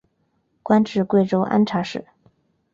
[0.63, 2.03] 官至贵州按察使。